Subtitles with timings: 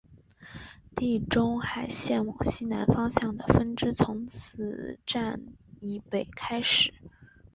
[0.95, 5.39] 地中海线往西南方向的分支从此站
[5.79, 6.91] 以北开始。